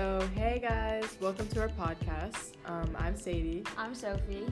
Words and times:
So, 0.00 0.26
hey 0.34 0.58
guys, 0.58 1.18
welcome 1.20 1.46
to 1.48 1.60
our 1.60 1.68
podcast. 1.68 2.52
Um, 2.64 2.96
I'm 2.98 3.14
Sadie, 3.14 3.64
I'm 3.76 3.94
Sophie. 3.94 4.46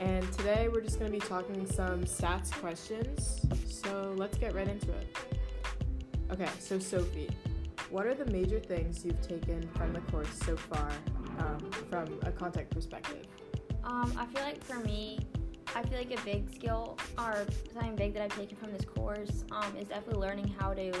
and 0.00 0.30
today 0.34 0.68
we're 0.70 0.82
just 0.82 0.98
going 0.98 1.10
to 1.10 1.18
be 1.18 1.26
talking 1.26 1.64
some 1.64 2.04
stats 2.04 2.52
questions. 2.52 3.40
So, 3.66 4.12
let's 4.18 4.36
get 4.36 4.54
right 4.54 4.68
into 4.68 4.92
it. 4.92 5.16
Okay, 6.30 6.46
so 6.58 6.78
Sophie, 6.78 7.30
what 7.88 8.04
are 8.04 8.12
the 8.12 8.26
major 8.26 8.60
things 8.60 9.02
you've 9.02 9.22
taken 9.26 9.66
from 9.76 9.94
the 9.94 10.00
course 10.00 10.28
so 10.44 10.58
far 10.58 10.90
um, 11.38 11.70
from 11.88 12.20
a 12.24 12.30
content 12.30 12.68
perspective? 12.68 13.26
Um, 13.84 14.12
I 14.18 14.26
feel 14.26 14.42
like 14.42 14.62
for 14.62 14.80
me, 14.80 15.20
I 15.74 15.82
feel 15.84 15.96
like 15.96 16.20
a 16.20 16.22
big 16.22 16.54
skill 16.54 16.98
or 17.16 17.46
something 17.72 17.96
big 17.96 18.12
that 18.12 18.24
I've 18.24 18.36
taken 18.36 18.58
from 18.58 18.72
this 18.72 18.84
course 18.84 19.44
um, 19.52 19.74
is 19.74 19.88
definitely 19.88 20.20
learning 20.20 20.54
how 20.60 20.74
to 20.74 20.92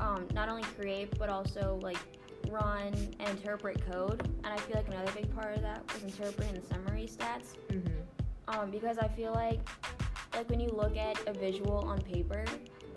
um, 0.00 0.26
not 0.34 0.48
only 0.48 0.64
create 0.76 1.16
but 1.16 1.28
also 1.28 1.78
like 1.80 1.96
run 2.50 2.92
and 3.18 3.28
interpret 3.28 3.84
code. 3.90 4.20
And 4.44 4.46
I 4.46 4.56
feel 4.58 4.76
like 4.76 4.88
another 4.88 5.12
big 5.12 5.34
part 5.34 5.56
of 5.56 5.62
that 5.62 5.82
was 5.92 6.02
interpreting 6.02 6.60
the 6.60 6.74
summary 6.74 7.08
stats. 7.10 7.56
Mm-hmm. 7.70 7.88
Um, 8.48 8.70
because 8.70 8.98
I 8.98 9.08
feel 9.08 9.32
like 9.32 9.60
like 10.34 10.48
when 10.48 10.60
you 10.60 10.70
look 10.70 10.96
at 10.96 11.18
a 11.26 11.32
visual 11.32 11.78
on 11.78 12.00
paper, 12.00 12.44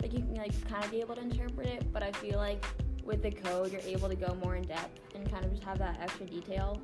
like 0.00 0.12
you 0.12 0.20
can 0.20 0.34
like 0.34 0.68
kind 0.68 0.84
of 0.84 0.90
be 0.90 1.00
able 1.00 1.14
to 1.14 1.20
interpret 1.20 1.66
it, 1.66 1.92
but 1.92 2.02
I 2.02 2.12
feel 2.12 2.38
like 2.38 2.64
with 3.04 3.22
the 3.22 3.30
code 3.30 3.72
you're 3.72 3.80
able 3.82 4.08
to 4.08 4.14
go 4.14 4.36
more 4.42 4.56
in 4.56 4.62
depth 4.62 5.00
and 5.14 5.30
kind 5.30 5.44
of 5.44 5.50
just 5.50 5.64
have 5.64 5.78
that 5.78 5.98
extra 6.00 6.26
detail. 6.26 6.80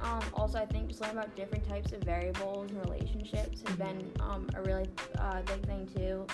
Um, 0.00 0.20
also, 0.34 0.58
I 0.58 0.66
think 0.66 0.88
just 0.88 1.00
learning 1.00 1.18
about 1.18 1.34
different 1.34 1.66
types 1.68 1.92
of 1.92 2.00
variables 2.00 2.70
and 2.70 2.84
relationships 2.84 3.62
has 3.66 3.76
been 3.76 4.10
um, 4.20 4.46
a 4.54 4.62
really 4.62 4.86
uh, 5.18 5.40
big 5.42 5.64
thing 5.66 5.88
too. 5.96 6.26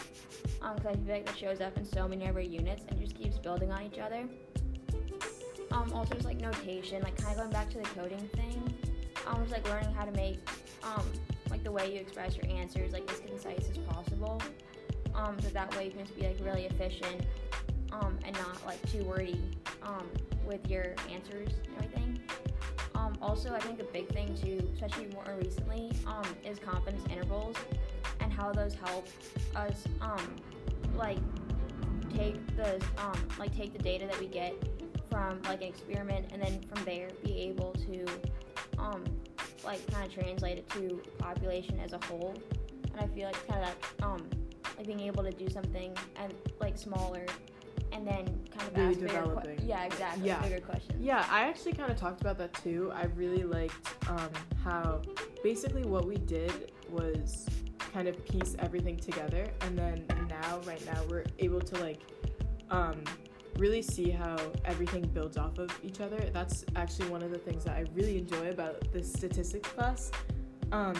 Because 0.60 0.87
I 0.87 0.93
feel 0.95 1.15
like 1.15 1.27
that 1.27 1.38
shows 1.38 1.60
up 1.60 1.77
in 1.77 1.84
so 1.84 2.09
many 2.09 2.27
of 2.27 2.37
our 2.37 2.43
units 2.43 2.84
and 2.88 3.01
just 3.01 3.15
keeps 3.15 3.38
building 3.38 3.71
on 3.71 3.82
each 3.82 3.98
other. 3.98 4.29
Um, 5.73 5.90
also, 5.95 6.15
just 6.15 6.26
like 6.26 6.40
notation, 6.40 7.02
like 7.02 7.16
kind 7.16 7.32
of 7.32 7.38
going 7.38 7.51
back 7.51 7.70
to 7.70 7.78
the 7.78 7.84
coding 7.84 8.28
thing. 8.34 8.74
Um, 9.26 9.40
just 9.40 9.52
like 9.52 9.68
learning 9.68 9.95
how 9.95 10.04
to 10.04 10.12
make 10.12 10.38
um, 10.82 11.04
like 11.51 11.62
the 11.64 11.70
way 11.70 11.92
you 11.92 12.01
express 12.01 12.37
your 12.37 12.46
answers 12.54 12.92
like 12.92 13.10
as 13.10 13.20
concise 13.20 13.70
as 13.70 13.79
possible. 13.79 14.40
Um, 15.14 15.37
so 15.40 15.48
that 15.51 15.74
way 15.76 15.87
you 15.87 15.90
can 15.90 16.01
just 16.01 16.16
be 16.18 16.26
like 16.26 16.38
really 16.42 16.66
efficient 16.66 17.26
um, 17.92 18.18
and 18.24 18.34
not 18.37 18.64
like 18.66 18.80
too 18.90 19.04
wordy 19.04 19.40
um, 19.82 20.06
with 20.45 20.68
your 20.68 20.95
answers 21.10 21.51
and 21.64 21.76
everything. 21.76 22.20
Um, 22.95 23.16
also, 23.23 23.54
I 23.54 23.60
think 23.60 23.80
a 23.80 23.84
big 23.84 24.09
thing 24.12 24.34
too, 24.34 24.68
especially 24.74 25.09
more 25.14 25.36
recently, 25.40 25.92
um, 26.07 26.24
is 26.45 26.59
confidence 26.59 27.04
intervals 27.10 27.57
and 28.20 28.32
how 28.32 28.52
those 28.52 28.74
help 28.74 29.07
us 29.57 29.84
um, 30.01 30.36
like 30.96 31.18
take 32.14 32.34
the 32.57 32.74
um, 32.98 33.18
like 33.38 33.54
take 33.57 33.73
the 33.73 33.79
data 33.79 34.07
that 34.07 34.18
we 34.20 34.26
get 34.26 34.54
from 35.13 35.43
like 35.43 35.60
an 35.60 35.68
experiment 35.68 36.27
and 36.32 36.41
then 36.43 36.59
from 36.63 36.82
there 36.85 37.09
be 37.23 37.38
able 37.43 37.73
to 37.74 38.07
um, 38.79 39.05
like 39.65 39.87
kind 39.93 40.07
of 40.07 40.13
translate 40.13 40.57
it 40.59 40.69
to 40.71 41.01
population 41.19 41.79
as 41.80 41.93
a 41.93 42.01
whole. 42.07 42.35
And 42.93 43.01
I 43.01 43.07
feel 43.15 43.27
like 43.27 43.46
kind 43.46 43.63
of 43.63 43.69
that 43.99 44.04
um, 44.07 44.27
like 44.79 44.87
being 44.87 45.01
able 45.01 45.23
to 45.23 45.30
do 45.30 45.49
something 45.51 45.95
and 46.16 46.32
like 46.60 46.79
smaller 46.79 47.27
and 47.93 48.07
then 48.07 48.24
kind 48.57 48.69
of 48.71 48.74
Really 48.77 48.88
ask 48.88 49.01
bigger 49.01 49.09
developing. 49.09 49.57
que- 49.59 49.66
yeah 49.66 49.85
exactly 49.85 50.27
Yeah. 50.27 50.41
bigger 50.43 50.60
questions. 50.60 50.99
Yeah, 51.04 51.26
I 51.30 51.43
actually 51.43 51.74
kind 51.74 51.91
of 51.93 51.99
talked 51.99 52.23
about 52.23 52.38
that 52.38 52.54
too. 52.54 52.91
I 52.95 53.04
really 53.15 53.43
liked 53.45 53.87
um, 54.09 54.30
how 54.65 55.02
basically 55.45 55.85
what 55.85 56.07
we 56.07 56.16
did 56.16 56.73
was 56.88 57.47
kind 57.93 58.09
of 58.09 58.24
piece 58.24 58.57
everything 58.60 58.97
together, 58.97 59.47
and 59.60 59.76
then 59.76 60.07
now, 60.30 60.60
right 60.66 60.82
now, 60.87 61.02
we're 61.10 61.24
able 61.38 61.60
to 61.60 61.74
like 61.82 62.01
um, 62.71 63.04
really 63.58 63.82
see 63.82 64.10
how 64.10 64.36
everything 64.64 65.06
builds 65.08 65.36
off 65.36 65.58
of 65.58 65.70
each 65.82 66.00
other. 66.00 66.19
That's 66.32 66.64
actually 66.76 67.08
one 67.08 67.22
of 67.22 67.31
the 67.31 67.38
things 67.38 67.64
that 67.64 67.76
I 67.76 67.84
really 67.94 68.19
enjoy 68.19 68.48
about 68.50 68.92
this 68.92 69.12
statistics 69.12 69.68
class. 69.68 70.10
Um, 70.72 70.94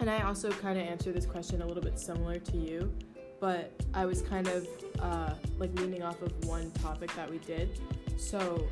and 0.00 0.10
I 0.10 0.22
also 0.22 0.50
kind 0.50 0.78
of 0.78 0.86
answer 0.86 1.12
this 1.12 1.26
question 1.26 1.62
a 1.62 1.66
little 1.66 1.82
bit 1.82 1.98
similar 1.98 2.38
to 2.38 2.56
you, 2.56 2.92
but 3.40 3.72
I 3.94 4.06
was 4.06 4.22
kind 4.22 4.48
of 4.48 4.66
uh, 5.00 5.34
like 5.58 5.78
leaning 5.78 6.02
off 6.02 6.20
of 6.22 6.32
one 6.46 6.70
topic 6.72 7.14
that 7.14 7.30
we 7.30 7.38
did. 7.38 7.80
So 8.16 8.66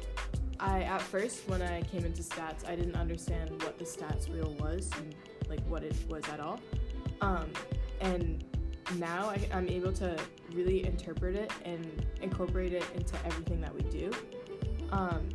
I 0.61 0.83
at 0.83 1.03
first 1.03 1.49
when 1.49 1.63
I 1.63 1.83
came 1.83 2.05
into 2.05 2.23
stats, 2.23 2.67
I 2.67 2.75
didn't 2.75 2.97
understand 2.97 3.63
what 3.63 3.79
the 3.79 3.85
stats 3.85 4.29
wheel 4.29 4.55
was 4.59 4.91
and 4.97 5.15
like 5.49 5.61
what 5.67 5.83
it 5.83 5.97
was 6.09 6.25
at 6.33 6.41
all. 6.41 6.61
Um, 7.21 7.51
and 8.01 8.45
now 8.99 9.31
I, 9.31 9.39
I'm 9.53 9.69
able 9.69 9.93
to 9.95 10.17
really 10.53 10.87
interpret 10.87 11.37
it 11.37 11.53
and 11.65 12.05
incorporate 12.23 12.73
it 12.73 12.85
into 12.95 13.15
everything 13.25 13.61
that 13.61 13.75
we 13.75 13.83
do. 13.83 14.11
Um, 14.93 15.29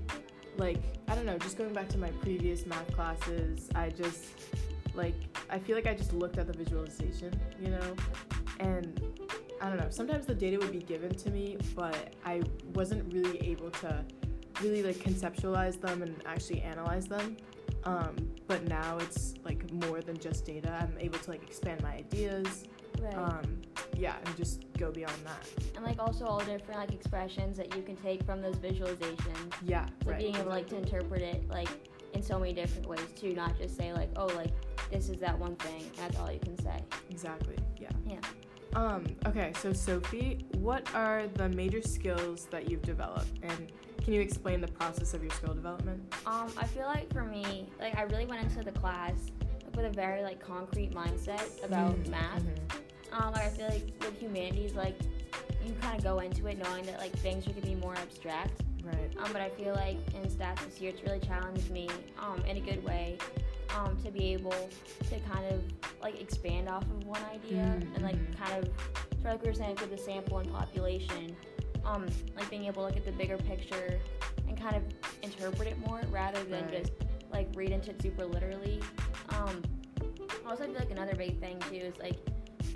like 0.57 0.81
I 1.07 1.15
don't 1.15 1.25
know, 1.25 1.37
just 1.37 1.57
going 1.57 1.73
back 1.73 1.89
to 1.89 1.97
my 1.97 2.09
previous 2.21 2.65
math 2.65 2.93
classes, 2.93 3.69
I 3.75 3.89
just 3.89 4.25
like 4.93 5.15
I 5.49 5.59
feel 5.59 5.75
like 5.75 5.87
I 5.87 5.93
just 5.93 6.13
looked 6.13 6.37
at 6.37 6.47
the 6.47 6.53
visualization, 6.53 7.33
you 7.61 7.69
know, 7.69 7.95
and 8.59 9.01
I 9.61 9.69
don't 9.69 9.77
know. 9.77 9.89
Sometimes 9.89 10.25
the 10.25 10.35
data 10.35 10.57
would 10.57 10.71
be 10.71 10.79
given 10.79 11.13
to 11.15 11.29
me, 11.29 11.57
but 11.75 12.13
I 12.25 12.41
wasn't 12.73 13.11
really 13.13 13.39
able 13.39 13.71
to 13.71 14.05
really 14.61 14.83
like 14.83 14.97
conceptualize 14.97 15.79
them 15.79 16.01
and 16.01 16.15
actually 16.25 16.61
analyze 16.61 17.07
them. 17.07 17.37
Um, 17.85 18.15
but 18.47 18.67
now 18.67 18.97
it's 18.99 19.35
like 19.43 19.71
more 19.71 20.01
than 20.01 20.17
just 20.17 20.45
data. 20.45 20.77
I'm 20.81 20.95
able 20.99 21.19
to 21.19 21.29
like 21.29 21.43
expand 21.43 21.81
my 21.81 21.93
ideas. 21.93 22.65
Right. 23.01 23.15
Um, 23.15 23.61
yeah, 23.97 24.15
and 24.25 24.35
just 24.37 24.63
go 24.77 24.91
beyond 24.91 25.15
that. 25.25 25.47
and 25.75 25.83
like 25.85 25.99
also 25.99 26.25
all 26.25 26.39
different 26.39 26.79
like 26.79 26.93
expressions 26.93 27.57
that 27.57 27.75
you 27.75 27.81
can 27.83 27.95
take 27.97 28.23
from 28.23 28.41
those 28.41 28.55
visualizations. 28.55 29.53
Yeah, 29.65 29.85
So 30.03 30.11
right. 30.11 30.19
being 30.19 30.35
able 30.35 30.49
like 30.49 30.67
to 30.69 30.77
interpret 30.77 31.21
it 31.21 31.47
like 31.49 31.69
in 32.13 32.21
so 32.23 32.39
many 32.39 32.53
different 32.53 32.87
ways 32.87 33.01
too, 33.15 33.33
not 33.33 33.57
just 33.57 33.75
say 33.77 33.91
like, 33.93 34.09
oh 34.15 34.27
like 34.27 34.51
this 34.91 35.09
is 35.09 35.17
that 35.19 35.37
one 35.37 35.55
thing, 35.57 35.83
that's 35.97 36.17
all 36.17 36.31
you 36.31 36.39
can 36.39 36.57
say. 36.63 36.79
Exactly. 37.09 37.55
Yeah. 37.79 37.89
Yeah. 38.07 38.19
Um, 38.73 39.05
okay, 39.25 39.51
so 39.59 39.73
Sophie, 39.73 40.45
what 40.59 40.87
are 40.93 41.27
the 41.35 41.49
major 41.49 41.81
skills 41.81 42.45
that 42.51 42.69
you've 42.69 42.83
developed? 42.83 43.39
And 43.41 43.71
can 44.03 44.13
you 44.13 44.21
explain 44.21 44.61
the 44.61 44.67
process 44.67 45.13
of 45.13 45.21
your 45.23 45.31
skill 45.31 45.53
development? 45.55 46.01
Um, 46.25 46.51
I 46.57 46.65
feel 46.65 46.85
like 46.85 47.11
for 47.11 47.23
me, 47.23 47.69
like 47.79 47.97
I 47.97 48.03
really 48.03 48.25
went 48.27 48.43
into 48.43 48.63
the 48.63 48.71
class 48.71 49.13
with 49.75 49.85
a 49.85 49.89
very 49.89 50.21
like 50.23 50.39
concrete 50.39 50.91
mindset 50.93 51.63
about 51.63 51.95
Mhm, 51.95 52.09
math. 52.09 52.43
mhm. 52.43 52.81
Um, 53.11 53.33
like 53.33 53.45
I 53.45 53.49
feel 53.49 53.67
like 53.67 53.93
with 54.01 54.19
humanities, 54.19 54.73
like 54.73 54.97
you 55.65 55.73
kind 55.81 55.97
of 55.97 56.03
go 56.03 56.19
into 56.19 56.47
it 56.47 56.57
knowing 56.63 56.85
that 56.85 56.99
like 56.99 57.11
things 57.19 57.47
are 57.47 57.51
gonna 57.51 57.65
be 57.65 57.75
more 57.75 57.95
abstract. 57.95 58.61
Right. 58.83 59.11
Um, 59.17 59.31
but 59.33 59.41
I 59.41 59.49
feel 59.49 59.73
like 59.75 59.97
in 60.15 60.21
stats 60.29 60.63
this 60.65 60.79
year, 60.79 60.91
it's 60.91 61.03
really 61.03 61.19
challenged 61.19 61.69
me 61.69 61.89
um, 62.19 62.41
in 62.45 62.57
a 62.57 62.59
good 62.61 62.83
way 62.83 63.17
um, 63.77 63.97
to 64.03 64.09
be 64.11 64.33
able 64.33 64.51
to 65.09 65.19
kind 65.31 65.45
of 65.53 65.61
like 66.01 66.19
expand 66.19 66.69
off 66.69 66.83
of 66.83 67.05
one 67.05 67.21
idea 67.33 67.57
Mm, 67.61 67.95
and 67.95 68.03
like 68.03 68.15
mhm. 68.15 68.37
kind 68.37 68.63
of 68.63 68.69
of 69.11 69.25
like 69.25 69.41
we 69.43 69.49
were 69.49 69.53
saying 69.53 69.75
with 69.81 69.91
the 69.91 69.97
sample 69.97 70.37
and 70.37 70.49
population, 70.51 71.35
um, 71.83 72.05
like 72.37 72.49
being 72.49 72.65
able 72.65 72.75
to 72.75 72.87
look 72.87 72.95
at 72.97 73.05
the 73.05 73.11
bigger 73.11 73.37
picture 73.37 73.99
and 74.47 74.57
kind 74.59 74.77
of 74.77 74.83
interpret 75.23 75.67
it 75.67 75.77
more 75.85 76.01
rather 76.09 76.41
than 76.45 76.63
Right. 76.67 76.79
just 76.83 76.93
like 77.31 77.49
read 77.53 77.71
into 77.71 77.89
it 77.91 78.01
super 78.01 78.25
literally. 78.25 78.81
Um, 79.29 79.61
also, 80.47 80.63
I 80.63 80.67
feel 80.67 80.75
like 80.75 80.91
another 80.91 81.15
big 81.15 81.39
thing 81.41 81.59
too 81.69 81.75
is 81.75 81.97
like 81.99 82.15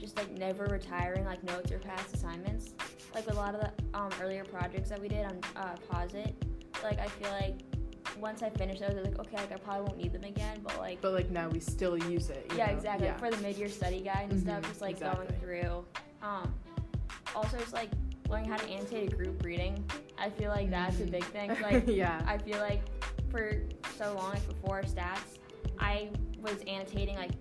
just 0.04 0.18
like 0.18 0.30
never 0.38 0.66
retiring 0.66 1.24
like 1.26 1.42
notes 1.44 1.72
or 1.72 1.80
past 1.80 2.14
assignments. 2.14 2.74
Like 3.16 3.30
a 3.30 3.34
lot 3.34 3.56
of 3.56 3.62
the 3.62 3.72
um, 3.98 4.10
earlier 4.22 4.44
projects 4.44 4.90
that 4.90 5.00
we 5.00 5.08
did 5.08 5.26
on 5.26 5.40
uh, 5.56 5.76
Posit, 5.90 6.36
like 6.84 7.00
I 7.00 7.08
feel 7.08 7.32
like 7.32 7.56
once 8.20 8.44
I 8.44 8.50
finish 8.50 8.80
those, 8.82 8.92
I 8.92 8.96
was 8.96 9.06
like, 9.06 9.20
okay, 9.20 9.38
like 9.38 9.52
I 9.54 9.56
probably 9.56 9.84
won't 9.86 9.98
need 9.98 10.12
them 10.12 10.26
again, 10.26 10.60
but 10.62 10.78
like 10.78 11.00
But 11.02 11.14
like 11.14 11.30
now 11.32 11.48
we 11.48 11.60
still 11.62 11.98
use 11.98 12.30
it. 12.30 12.52
yeah, 12.58 12.68
know? 12.68 12.74
exactly. 12.74 13.08
Yeah. 13.08 13.18
For 13.18 13.32
the 13.32 13.38
mid-year 13.38 13.70
study 13.70 14.02
guide 14.02 14.28
and 14.30 14.40
stuff, 14.42 14.62
Mhm, 14.62 14.68
just 14.68 14.82
like 14.82 14.92
exactly. 14.92 15.28
going 15.28 15.40
through. 15.40 15.86
Um, 16.22 16.54
also, 17.36 17.58
just 17.58 17.74
like 17.74 17.90
learning 18.30 18.50
how 18.50 18.58
to 18.58 18.70
annotate 18.70 19.12
a 19.12 19.16
group 19.16 19.42
reading. 19.44 19.84
I 20.18 20.30
feel 20.30 20.50
like 20.50 20.70
that's 20.70 21.00
a 21.00 21.04
Mhm. 21.04 21.12
big 21.12 21.24
thing. 21.26 21.50
Like 21.62 21.88
yeah. 21.88 22.22
I 22.28 22.38
feel 22.38 22.60
like 22.60 22.82
for 23.32 23.54
so 23.98 24.14
long 24.16 24.32
like, 24.34 24.48
before 24.48 24.82
stats, 24.84 25.40
I 25.80 26.10
was 26.42 26.58
annotating 26.68 27.16
like 27.16 27.32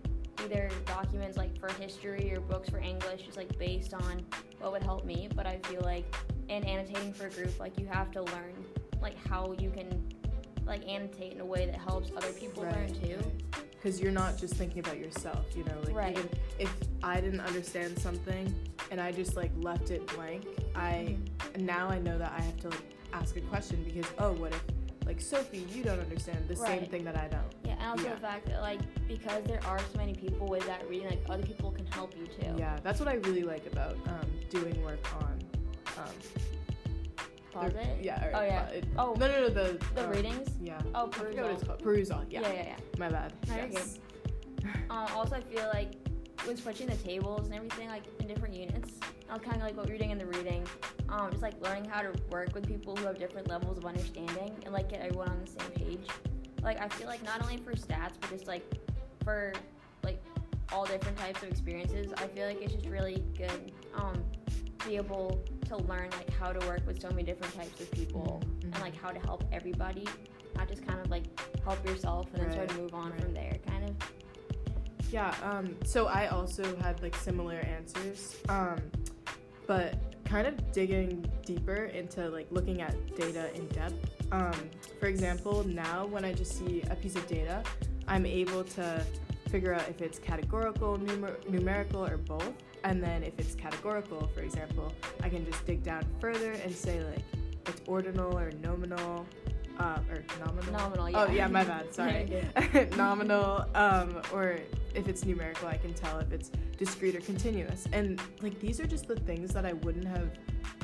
either 0.44 0.68
documents 0.86 1.36
like 1.36 1.58
for 1.58 1.68
history 1.80 2.32
or 2.34 2.40
books 2.40 2.68
for 2.68 2.78
English, 2.78 3.22
just 3.22 3.36
like 3.36 3.56
based 3.58 3.94
on 3.94 4.24
what 4.60 4.72
would 4.72 4.82
help 4.82 5.04
me. 5.04 5.28
But 5.34 5.46
I 5.46 5.58
feel 5.64 5.80
like 5.82 6.04
in 6.48 6.64
annotating 6.64 7.12
for 7.12 7.26
a 7.26 7.30
group, 7.30 7.58
like 7.60 7.78
you 7.78 7.86
have 7.86 8.10
to 8.12 8.22
learn 8.22 8.52
like 9.00 9.16
how 9.28 9.54
you 9.58 9.70
can 9.70 10.12
like 10.64 10.86
annotate 10.88 11.32
in 11.32 11.40
a 11.40 11.44
way 11.44 11.66
that 11.66 11.74
helps 11.76 12.10
other 12.16 12.32
people 12.32 12.62
learn 12.62 12.88
too. 13.02 13.18
Because 13.72 14.00
you're 14.00 14.12
not 14.12 14.38
just 14.38 14.54
thinking 14.54 14.78
about 14.78 14.98
yourself, 14.98 15.44
you 15.56 15.64
know. 15.64 15.74
Like 15.84 15.94
Right. 15.94 16.10
even 16.18 16.28
if 16.60 16.72
I 17.02 17.20
didn't 17.20 17.40
understand 17.40 17.98
something 17.98 18.54
and 18.92 19.00
I 19.00 19.10
just 19.10 19.36
like 19.36 19.50
left 19.56 19.90
it 19.90 20.06
blank, 20.14 20.44
I 20.76 21.16
Mm-hmm. 21.52 21.66
now 21.66 21.88
I 21.88 21.98
know 21.98 22.16
that 22.18 22.32
I 22.36 22.40
have 22.40 22.56
to 22.60 22.68
like 22.70 22.84
ask 23.12 23.36
a 23.36 23.40
question 23.42 23.82
because 23.84 24.06
oh, 24.18 24.32
what 24.34 24.52
if 24.52 24.62
like 25.04 25.20
Sophie, 25.20 25.66
you 25.74 25.82
don't 25.82 25.98
understand 25.98 26.46
the 26.48 26.54
same 26.56 26.86
thing 26.86 27.04
that 27.04 27.16
I 27.16 27.26
don't. 27.28 27.61
And 27.82 27.90
also 27.90 28.04
Yeah. 28.04 28.14
the 28.14 28.20
fact 28.20 28.46
that 28.46 28.62
like 28.62 28.80
because 29.08 29.42
there 29.44 29.60
are 29.66 29.80
so 29.80 29.98
many 29.98 30.14
people 30.14 30.46
with 30.46 30.64
that 30.66 30.88
reading, 30.88 31.08
like 31.08 31.22
other 31.28 31.42
people 31.42 31.72
can 31.72 31.84
help 31.86 32.14
you 32.16 32.26
too. 32.26 32.54
Yeah, 32.56 32.78
that's 32.82 33.00
what 33.00 33.08
I 33.08 33.14
really 33.14 33.42
like 33.42 33.66
about 33.66 33.96
um, 34.06 34.30
doing 34.50 34.80
work 34.82 35.04
on 35.20 35.38
um, 35.98 36.14
Pause 37.52 37.72
the, 37.72 37.82
it? 37.82 37.98
Yeah. 38.00 38.24
Or, 38.24 38.36
Oh, 38.36 38.42
yeah. 38.44 38.60
uh, 38.70 38.72
it- 38.72 38.84
Oh, 38.96 39.14
no, 39.18 39.26
no, 39.26 39.40
no. 39.40 39.48
The 39.50 39.84
the 39.96 40.04
um, 40.04 40.10
readings? 40.10 40.48
Yeah. 40.62 40.80
Oh, 40.94 41.00
I 41.00 41.04
what 41.04 41.10
it's 41.10 41.64
Perusall. 41.64 41.66
called. 41.66 41.82
Perusall. 41.82 42.24
Yeah. 42.30 42.40
Yeah, 42.42 42.52
yeah, 42.52 42.62
yeah. 42.62 42.76
My 42.98 43.08
bad. 43.08 43.32
No, 43.48 43.54
yes. 43.70 43.98
Um, 44.90 45.08
also, 45.16 45.34
I 45.34 45.40
feel 45.40 45.68
like 45.74 45.94
when 46.44 46.56
switching 46.56 46.86
the 46.86 46.94
tables 46.96 47.46
and 47.46 47.54
everything, 47.54 47.88
like 47.88 48.04
in 48.20 48.28
different 48.28 48.54
units, 48.54 48.92
uh, 49.28 49.36
kind 49.38 49.56
of 49.56 49.62
like 49.62 49.76
what 49.76 49.86
we 49.86 49.92
were 49.92 49.98
doing 49.98 50.12
in 50.12 50.18
the 50.18 50.26
reading, 50.26 50.64
um, 51.08 51.30
just 51.30 51.42
like 51.42 51.60
learning 51.60 51.86
how 51.86 52.00
to 52.00 52.12
work 52.30 52.54
with 52.54 52.64
people 52.66 52.94
who 52.94 53.06
have 53.06 53.18
different 53.18 53.48
levels 53.48 53.76
of 53.76 53.84
understanding 53.84 54.54
and 54.64 54.72
like 54.72 54.88
get 54.88 55.00
everyone 55.00 55.30
on 55.30 55.40
the 55.40 55.46
same 55.50 55.70
page. 55.72 56.06
Like 56.62 56.80
I 56.80 56.88
feel 56.88 57.06
like 57.06 57.22
not 57.24 57.42
only 57.42 57.56
for 57.58 57.72
stats, 57.72 58.12
but 58.20 58.30
just 58.30 58.46
like 58.46 58.64
for 59.24 59.52
like 60.04 60.22
all 60.72 60.84
different 60.86 61.18
types 61.18 61.42
of 61.42 61.48
experiences, 61.50 62.12
I 62.16 62.26
feel 62.28 62.46
like 62.46 62.62
it's 62.62 62.72
just 62.74 62.86
really 62.86 63.22
good 63.36 63.72
um, 63.94 64.22
to 64.78 64.88
be 64.88 64.96
able 64.96 65.42
to 65.68 65.76
learn 65.76 66.10
like 66.12 66.30
how 66.30 66.52
to 66.52 66.66
work 66.66 66.86
with 66.86 67.00
so 67.00 67.08
many 67.10 67.22
different 67.24 67.54
types 67.54 67.80
of 67.80 67.90
people 67.90 68.42
Mhm. 68.60 68.64
and 68.64 68.80
like 68.80 68.96
how 68.96 69.10
to 69.10 69.18
help 69.20 69.44
everybody, 69.52 70.06
not 70.56 70.68
just 70.68 70.86
kind 70.86 71.00
of 71.00 71.10
like 71.10 71.24
help 71.64 71.84
yourself 71.86 72.26
and 72.34 72.44
then 72.44 72.52
sort 72.52 72.70
of 72.70 72.78
move 72.78 72.94
on 72.94 73.10
right. 73.10 73.20
from 73.20 73.34
there, 73.34 73.56
kind 73.66 73.88
of. 73.88 73.96
Yeah, 75.12 75.34
um, 75.42 75.76
so 75.84 76.06
I 76.06 76.28
also 76.28 76.74
had 76.76 77.02
like 77.02 77.14
similar 77.16 77.56
answers, 77.58 78.36
um, 78.48 78.78
but 79.66 79.94
kind 80.24 80.46
of 80.46 80.72
digging 80.72 81.30
deeper 81.44 81.84
into 81.86 82.28
like 82.30 82.46
looking 82.50 82.80
at 82.80 82.94
data 83.16 83.54
in 83.54 83.66
depth. 83.68 84.21
Um, 84.32 84.54
for 84.98 85.06
example, 85.06 85.62
now 85.68 86.06
when 86.06 86.24
I 86.24 86.32
just 86.32 86.58
see 86.58 86.82
a 86.90 86.96
piece 86.96 87.16
of 87.16 87.26
data, 87.28 87.62
I'm 88.08 88.24
able 88.24 88.64
to 88.64 89.04
figure 89.50 89.74
out 89.74 89.86
if 89.88 90.00
it's 90.00 90.18
categorical, 90.18 90.98
numer- 90.98 91.48
numerical, 91.48 92.04
or 92.04 92.16
both. 92.16 92.52
And 92.84 93.02
then 93.02 93.22
if 93.22 93.38
it's 93.38 93.54
categorical, 93.54 94.28
for 94.34 94.40
example, 94.40 94.92
I 95.22 95.28
can 95.28 95.44
just 95.44 95.64
dig 95.66 95.84
down 95.84 96.04
further 96.18 96.52
and 96.52 96.74
say 96.74 97.04
like 97.04 97.22
it's 97.66 97.82
ordinal 97.86 98.36
or 98.36 98.50
nominal, 98.62 99.26
uh, 99.78 99.98
or 100.10 100.24
nominal. 100.44 100.72
Nominal, 100.72 101.10
yeah. 101.10 101.24
Oh 101.28 101.30
yeah, 101.30 101.46
my 101.46 101.64
bad. 101.64 101.94
Sorry. 101.94 102.28
Nominal, 102.96 103.66
um, 103.74 104.20
or 104.32 104.58
if 104.94 105.08
it's 105.08 105.24
numerical, 105.24 105.68
I 105.68 105.76
can 105.76 105.94
tell 105.94 106.18
if 106.18 106.32
it's 106.32 106.50
discrete 106.76 107.16
or 107.16 107.20
continuous. 107.20 107.86
And 107.92 108.20
like 108.40 108.58
these 108.60 108.80
are 108.80 108.86
just 108.86 109.08
the 109.08 109.16
things 109.16 109.52
that 109.52 109.64
I 109.64 109.72
wouldn't 109.72 110.06
have 110.06 110.30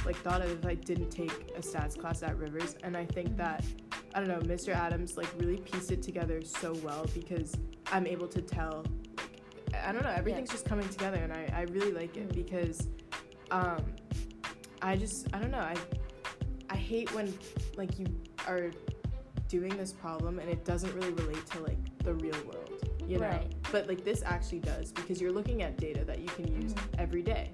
like 0.05 0.16
thought 0.16 0.43
of 0.43 0.50
if 0.50 0.66
I 0.66 0.75
didn't 0.75 1.10
take 1.10 1.32
a 1.56 1.60
stats 1.60 1.99
class 1.99 2.22
at 2.22 2.37
Rivers. 2.38 2.76
And 2.82 2.96
I 2.96 3.05
think 3.05 3.37
that 3.37 3.64
I 4.14 4.20
don't 4.20 4.28
know, 4.28 4.55
Mr. 4.55 4.75
Adams 4.75 5.16
like 5.16 5.28
really 5.38 5.58
pieced 5.58 5.93
it 5.93 6.02
together 6.02 6.43
so 6.43 6.75
well 6.82 7.06
because 7.14 7.55
I'm 7.93 8.06
able 8.06 8.28
to 8.28 8.40
tell. 8.40 8.84
Like, 9.72 9.84
I 9.84 9.93
don't 9.93 10.02
know, 10.02 10.10
everything's 10.10 10.50
just 10.50 10.64
coming 10.64 10.88
together, 10.88 11.19
and 11.19 11.32
I, 11.32 11.52
I 11.55 11.62
really 11.62 11.93
like 11.93 12.16
it 12.16 12.32
because 12.32 12.88
um, 13.50 13.84
I 14.81 14.96
just 14.96 15.26
I 15.34 15.38
don't 15.38 15.50
know 15.50 15.58
I 15.58 15.75
I 16.70 16.76
hate 16.76 17.14
when 17.14 17.32
like 17.76 17.99
you 17.99 18.06
are 18.46 18.70
doing 19.49 19.76
this 19.76 19.93
problem 19.93 20.38
and 20.38 20.49
it 20.49 20.64
doesn't 20.64 20.94
really 20.94 21.12
relate 21.12 21.44
to 21.46 21.60
like 21.60 21.78
the 22.05 22.14
real 22.14 22.37
world, 22.44 22.88
you 23.06 23.19
know. 23.19 23.28
Right. 23.28 23.55
But 23.70 23.87
like 23.88 24.05
this 24.05 24.23
actually 24.25 24.61
does 24.61 24.93
because 24.93 25.20
you're 25.20 25.32
looking 25.32 25.62
at 25.62 25.76
data 25.76 26.05
that 26.05 26.20
you 26.20 26.29
can 26.29 26.47
use 26.62 26.73
Mhm. 26.75 26.99
every 26.99 27.23
day. 27.23 27.50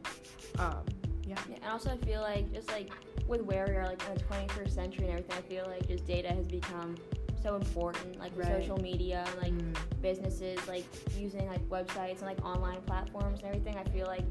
Um, 0.59 0.85
yeah. 1.27 1.37
Yeah, 1.49 1.57
and 1.63 1.73
also 1.73 1.91
I 1.91 1.97
feel 1.99 2.21
like 2.21 2.53
just 2.53 2.69
like 2.71 2.91
with 3.27 3.43
where 3.43 3.67
we 3.69 3.75
are 3.77 3.87
like 3.87 4.03
in 4.09 4.15
the 4.15 4.21
21st 4.21 4.71
century 4.75 5.07
and 5.09 5.19
everything, 5.19 5.37
I 5.39 5.43
feel 5.49 5.67
like 5.67 5.89
just 5.89 6.07
data 6.07 6.29
has 6.29 6.47
become 6.47 6.97
so 7.43 7.57
important, 7.57 8.19
like 8.19 8.33
Right. 8.37 8.47
social 8.49 8.79
media 8.79 9.25
and 9.33 9.41
like 9.43 9.53
Mm, 9.53 9.75
businesses 10.03 10.59
like 10.69 10.85
using 11.19 11.47
like 11.49 11.61
websites 11.69 12.19
and 12.19 12.23
like 12.23 12.43
online 12.45 12.81
platforms 12.83 13.41
and 13.41 13.49
everything. 13.49 13.77
I 13.77 13.85
feel 13.91 14.07
like 14.07 14.25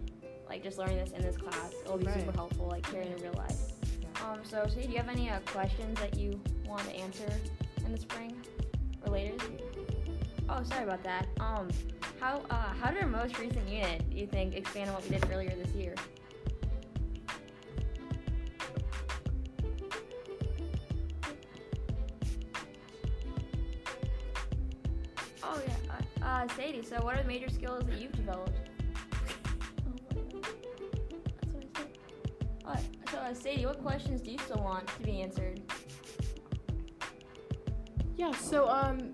like 0.50 0.62
just 0.62 0.78
learning 0.78 0.98
this 0.98 1.12
in 1.12 1.22
this 1.22 1.36
class 1.38 1.74
will 1.88 1.98
be 1.98 2.06
Right. 2.06 2.20
super 2.20 2.32
helpful 2.34 2.68
like 2.68 2.86
here 2.92 3.02
in 3.02 3.16
real 3.22 3.34
life. 3.38 3.58
Yeah. 4.02 4.30
Um, 4.32 4.40
so, 4.44 4.66
Sadie, 4.68 4.88
do 4.88 4.92
you 4.94 4.98
have 5.00 5.10
any 5.10 5.30
uh, 5.30 5.40
questions 5.48 6.00
that 6.00 6.18
you 6.18 6.40
want 6.68 6.84
to 6.84 6.96
answer 6.96 7.32
in 7.86 7.92
the 7.92 7.98
spring 8.00 8.36
or 9.04 9.12
later? 9.12 9.36
Oh, 10.56 10.62
sorry 10.62 10.84
about 10.84 11.04
that. 11.04 11.28
Um, 11.40 11.68
how 12.20 12.42
uh, 12.52 12.74
how 12.80 12.92
did 12.92 13.02
our 13.02 13.10
most 13.10 13.40
recent 13.40 13.68
unit 13.68 14.08
do 14.12 14.16
you 14.16 14.28
think 14.28 14.54
expand 14.56 14.90
on 14.90 14.96
what 14.96 15.04
we 15.04 15.10
did 15.10 15.26
earlier 15.32 15.56
this 15.56 15.74
year? 15.74 15.96
Oh 25.44 25.60
yeah, 25.68 25.74
uh, 26.22 26.26
uh, 26.26 26.48
Sadie. 26.56 26.84
So, 26.84 26.98
what 26.98 27.18
are 27.18 27.24
the 27.24 27.28
major 27.28 27.50
skills 27.50 27.86
that 27.86 28.00
you've 28.00 28.12
developed? 28.12 28.52
Said. 32.74 32.88
So 33.12 33.18
uh, 33.18 33.34
Sadie, 33.34 33.66
what 33.66 33.82
questions 33.82 34.22
do 34.22 34.32
you 34.32 34.38
still 34.38 34.64
want 34.64 34.86
to 34.86 35.02
be 35.02 35.22
answered? 35.22 35.62
Yeah, 38.16 38.32
so 38.34 38.68
um 38.70 39.14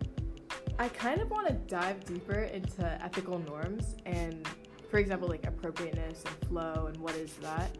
I 0.80 0.88
kind 0.88 1.22
of 1.22 1.30
want 1.30 1.48
to 1.48 1.54
dive 1.54 2.06
deeper 2.06 2.42
into 2.42 2.86
ethical 3.04 3.38
norms 3.40 3.96
and 4.06 4.48
for 4.90 4.98
example 4.98 5.28
like 5.28 5.46
appropriateness 5.46 6.24
and 6.26 6.50
flow 6.50 6.86
and 6.88 6.98
what 6.98 7.16
is 7.16 7.34
that. 7.36 7.78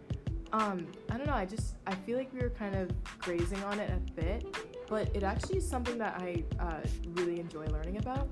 Um 0.52 0.86
I 1.10 1.18
don't 1.18 1.26
know, 1.26 1.34
I 1.34 1.46
just 1.46 1.76
I 1.88 1.96
feel 1.96 2.18
like 2.18 2.32
we 2.34 2.40
were 2.40 2.50
kind 2.50 2.76
of 2.76 2.92
grazing 3.20 3.64
on 3.64 3.80
it 3.80 3.90
a 3.90 4.12
bit, 4.20 4.46
but 4.88 5.16
it 5.16 5.24
actually 5.24 5.58
is 5.60 5.68
something 5.68 5.98
that 5.98 6.16
I 6.20 6.44
uh, 6.60 6.82
really 7.14 7.40
enjoy 7.40 7.66
learning 7.68 7.98
about. 7.98 8.28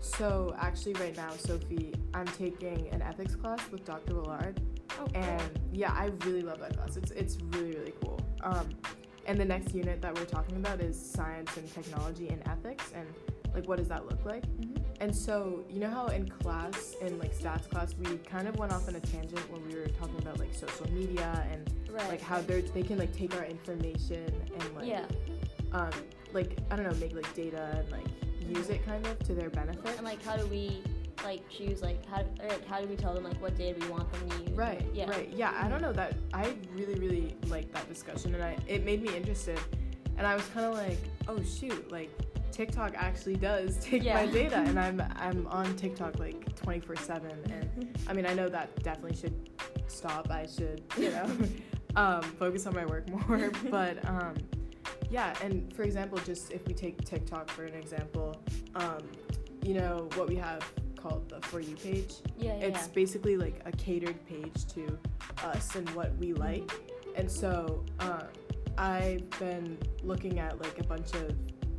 So 0.00 0.54
actually 0.58 0.94
right 0.94 1.16
now, 1.16 1.30
Sophie, 1.30 1.92
I'm 2.14 2.26
taking 2.26 2.88
an 2.92 3.02
ethics 3.02 3.34
class 3.34 3.60
with 3.70 3.84
Dr. 3.84 4.14
Willard 4.14 4.60
Oh, 5.00 5.06
and 5.14 5.42
yeah, 5.72 5.92
I 5.92 6.10
really 6.24 6.42
love 6.42 6.60
that 6.60 6.76
class. 6.76 6.96
It's 6.96 7.10
it's 7.10 7.38
really 7.50 7.72
really 7.72 7.94
cool. 8.02 8.20
Um, 8.42 8.68
and 9.26 9.38
the 9.40 9.44
next 9.44 9.74
unit 9.74 10.02
that 10.02 10.14
we're 10.14 10.26
talking 10.26 10.56
about 10.56 10.80
is 10.80 11.00
science 11.00 11.56
and 11.56 11.72
technology 11.72 12.28
and 12.28 12.46
ethics, 12.48 12.92
and 12.94 13.06
like 13.54 13.68
what 13.68 13.78
does 13.78 13.88
that 13.88 14.06
look 14.06 14.24
like? 14.24 14.44
hmm 14.44 14.74
And 15.00 15.14
so 15.14 15.64
you 15.68 15.80
know 15.80 15.90
how 15.90 16.06
in 16.06 16.28
class, 16.28 16.94
in 17.00 17.18
like 17.18 17.34
stats 17.36 17.68
class, 17.68 17.94
we 17.98 18.16
kind 18.18 18.48
of 18.48 18.56
went 18.56 18.72
off 18.72 18.88
on 18.88 18.94
a 18.96 19.00
tangent 19.00 19.44
when 19.50 19.66
we 19.68 19.74
were 19.76 19.88
talking 19.88 20.18
about 20.18 20.38
like 20.38 20.54
social 20.54 20.90
media 20.92 21.46
and 21.50 21.70
right. 21.90 22.08
like 22.08 22.20
how 22.20 22.40
they 22.40 22.60
they 22.60 22.82
can 22.82 22.98
like 22.98 23.12
take 23.12 23.34
our 23.36 23.44
information 23.44 24.32
and 24.58 24.76
like 24.76 24.86
yeah, 24.86 25.06
um 25.72 25.90
like 26.32 26.58
I 26.70 26.76
don't 26.76 26.86
know 26.88 26.94
make 26.98 27.14
like 27.14 27.32
data 27.34 27.78
and 27.78 27.90
like 27.90 28.06
use 28.56 28.68
it 28.70 28.84
kind 28.84 29.06
of 29.06 29.18
to 29.20 29.34
their 29.34 29.50
benefit. 29.50 29.96
and 29.96 30.04
like 30.04 30.22
how 30.22 30.36
do 30.36 30.46
we 30.46 30.82
like 31.24 31.48
choose 31.48 31.82
like 31.82 32.04
how 32.06 32.20
or, 32.20 32.48
like, 32.48 32.66
how 32.66 32.80
do 32.80 32.86
we 32.86 32.96
tell 32.96 33.14
them 33.14 33.24
like 33.24 33.40
what 33.40 33.56
data 33.56 33.78
we 33.80 33.88
want 33.88 34.12
them 34.12 34.28
to 34.28 34.36
use? 34.42 34.50
Right. 34.50 34.80
like, 34.80 34.90
yeah. 34.94 35.10
Right. 35.10 35.32
Yeah. 35.34 35.58
I 35.60 35.68
don't 35.68 35.80
know 35.80 35.92
that. 35.92 36.14
I 36.32 36.54
really, 36.74 36.94
really 36.94 37.36
liked 37.48 37.72
that 37.72 37.88
discussion, 37.88 38.34
and 38.34 38.44
I 38.44 38.56
it 38.66 38.84
made 38.84 39.02
me 39.02 39.16
interested, 39.16 39.58
and 40.16 40.26
I 40.26 40.34
was 40.34 40.46
kind 40.48 40.66
of 40.66 40.74
like, 40.74 40.98
oh 41.28 41.42
shoot, 41.42 41.90
like 41.90 42.10
TikTok 42.54 42.94
actually 42.96 43.34
does 43.34 43.76
take 43.80 44.04
my 44.04 44.26
data, 44.26 44.58
and 44.58 44.78
I'm 44.78 45.02
I'm 45.16 45.46
on 45.48 45.74
TikTok 45.74 46.20
like 46.20 46.54
24 46.54 46.96
seven, 46.96 47.32
and 47.50 47.98
I 48.08 48.12
mean 48.12 48.26
I 48.26 48.32
know 48.32 48.48
that 48.48 48.80
definitely 48.82 49.16
should 49.16 49.50
stop. 49.88 50.30
I 50.30 50.46
should 50.46 50.82
you 50.96 51.10
know 51.10 51.30
um, 51.96 52.22
focus 52.22 52.66
on 52.66 52.74
my 52.74 52.86
work 52.86 53.08
more, 53.10 53.50
but 53.70 54.08
um, 54.08 54.34
yeah. 55.10 55.34
And 55.42 55.72
for 55.74 55.82
example, 55.82 56.18
just 56.18 56.52
if 56.52 56.64
we 56.68 56.74
take 56.74 57.04
TikTok 57.04 57.50
for 57.50 57.64
an 57.64 57.74
example, 57.74 58.40
um, 58.76 59.00
you 59.64 59.74
know 59.74 60.08
what 60.14 60.28
we 60.28 60.36
have 60.36 60.62
called 60.96 61.28
the 61.28 61.40
for 61.48 61.60
you 61.60 61.76
page 61.76 62.14
yeah, 62.38 62.56
yeah, 62.56 62.66
it's 62.66 62.88
basically 62.88 63.36
like 63.36 63.60
a 63.66 63.72
catered 63.72 64.24
page 64.26 64.64
to 64.66 64.98
us 65.42 65.74
and 65.74 65.88
what 65.90 66.16
we 66.16 66.32
like 66.32 66.70
and 67.14 67.30
so 67.30 67.84
um, 68.00 68.24
i've 68.78 69.28
been 69.38 69.76
looking 70.02 70.38
at 70.38 70.58
like 70.62 70.78
a 70.78 70.84
bunch 70.84 71.12
of 71.14 71.34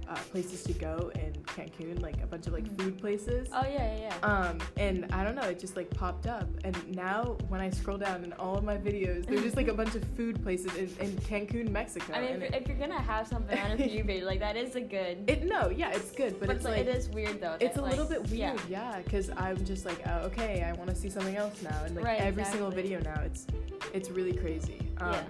uh, 0.08 0.16
places 0.32 0.64
to 0.64 0.74
go 0.74 1.12
in 1.16 1.34
cancun 1.56 2.02
like 2.02 2.22
a 2.24 2.28
bunch 2.28 2.48
of 2.48 2.54
like 2.54 2.66
Mhm. 2.66 2.78
food 2.82 2.98
places 3.00 3.48
Oh 3.54 3.64
yeah, 3.64 3.96
yeah, 3.98 4.14
yeah. 4.22 4.28
um, 4.28 4.58
and 4.78 5.06
i 5.14 5.24
don't 5.24 5.36
know 5.36 5.44
it 5.44 5.60
just 5.60 5.76
like 5.76 5.90
popped 5.90 6.28
up 6.28 6.48
and 6.64 6.76
now 6.96 7.38
when 7.50 7.60
i 7.62 7.70
scroll 7.70 7.98
down 7.98 8.24
in 8.24 8.34
all 8.34 8.58
of 8.58 8.64
my 8.64 8.78
videos 8.78 9.26
there's 9.26 9.42
just 9.44 9.56
like 9.58 9.68
a 9.68 9.74
bunch 9.74 9.96
of 9.96 10.04
food 10.16 10.42
places 10.44 10.74
in, 10.76 10.90
in 11.06 11.12
cancun 11.18 11.70
mexico 11.70 12.14
I 12.14 12.22
mean, 12.22 12.30
and 12.34 12.44
if, 12.44 12.54
it, 12.54 12.62
if 12.62 12.68
you're 12.68 12.78
gonna 12.78 13.02
have 13.02 13.28
something 13.28 13.58
on 13.58 13.72
a 13.72 13.86
you 13.86 14.04
page, 14.10 14.24
like 14.24 14.40
that 14.40 14.56
is 14.56 14.76
a 14.76 14.82
good. 14.82 15.24
it 15.28 15.44
no 15.46 15.70
yeah 15.70 15.92
it's 15.92 16.12
good 16.12 16.40
but, 16.40 16.48
but 16.48 16.56
it's 16.58 16.66
like, 16.66 16.78
it 16.80 16.88
is 16.88 17.10
weird 17.10 17.42
though. 17.42 17.58
it's 17.60 17.78
a 17.78 17.82
like, 17.82 17.92
little 17.92 18.06
bit 18.06 18.30
weird, 18.30 18.60
yeah, 18.70 19.00
because 19.04 19.30
I'm 19.38 19.64
just 19.66 19.86
like, 19.86 20.00
oh, 20.08 20.20
okay, 20.28 20.64
I 20.64 20.74
want 20.74 20.90
to 20.90 20.96
see 20.96 21.10
something 21.10 21.36
else 21.36 21.62
now, 21.62 21.84
and 21.86 21.96
like 21.96 22.06
Right, 22.06 22.20
every 22.20 22.44
single 22.46 22.70
video 22.70 23.00
now, 23.00 23.22
it's 23.24 23.48
it's 23.94 24.10
really 24.10 24.34
crazy. 24.34 24.80
Um, 25.00 25.14
Yeah. 25.14 25.24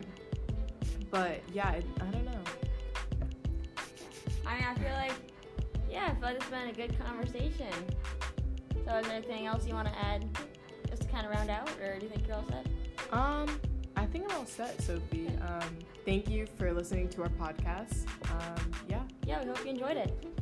But 1.12 1.42
yeah, 1.54 1.72
it, 1.74 1.86
I 2.02 2.06
don't 2.06 2.26
know. 2.26 2.40
I 4.46 4.56
mean, 4.56 4.64
I 4.64 4.76
feel 4.76 4.94
like, 4.94 5.14
yeah, 5.90 6.08
I 6.08 6.12
feel 6.12 6.22
like 6.22 6.36
it's 6.36 6.50
been 6.50 6.70
a 6.70 6.74
good 6.74 7.00
conversation. 7.00 7.72
So, 8.86 8.96
is 8.98 9.08
there 9.08 9.16
anything 9.16 9.48
else 9.48 9.66
you 9.68 9.74
want 9.74 9.88
to 9.88 9.98
add, 9.98 10.26
just 10.90 11.04
to 11.04 11.08
kind 11.08 11.26
of 11.26 11.32
round 11.32 11.50
out, 11.50 11.70
or 11.82 11.98
do 11.98 12.06
you 12.06 12.12
think 12.12 12.28
you're 12.28 12.36
all 12.38 12.46
set? 12.48 12.66
Um, 13.12 13.60
I 13.96 14.06
think 14.06 14.26
I'm 14.32 14.38
all 14.40 14.46
set, 14.46 14.82
Sophie. 14.82 15.30
Um, 15.48 15.80
thank 16.06 16.30
you 16.30 16.46
for 16.58 16.72
listening 16.72 17.10
to 17.10 17.24
our 17.24 17.30
podcast. 17.30 18.06
Um, 18.32 18.72
yeah. 18.90 19.02
Yeah, 19.26 19.42
we 19.42 19.48
hope 19.48 19.64
you 19.64 19.72
enjoyed 19.72 19.98
it. 19.98 20.35